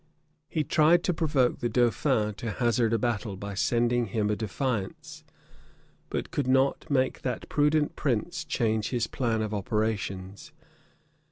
[0.49, 5.23] He tried to provoke the dauphin to hazard a battle, by sending him a defiance;
[6.09, 10.53] but could not make that prudent prince change his plan of operations.